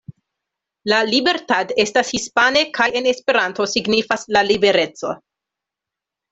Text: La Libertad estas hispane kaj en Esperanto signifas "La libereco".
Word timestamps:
La 0.93 1.01
Libertad 1.09 1.73
estas 1.83 2.09
hispane 2.19 2.65
kaj 2.79 2.89
en 3.01 3.11
Esperanto 3.13 3.69
signifas 3.77 4.27
"La 4.37 4.45
libereco". 4.51 5.17